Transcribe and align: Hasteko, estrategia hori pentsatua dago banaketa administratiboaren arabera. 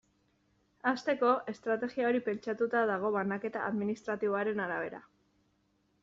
Hasteko, 0.91 1.33
estrategia 1.51 2.07
hori 2.11 2.21
pentsatua 2.29 2.81
dago 2.91 3.11
banaketa 3.17 3.61
administratiboaren 3.73 4.63
arabera. 4.65 5.03